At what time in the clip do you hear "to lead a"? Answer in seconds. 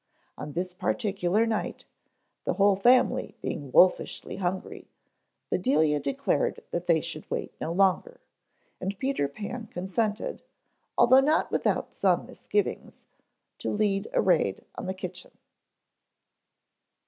13.59-14.21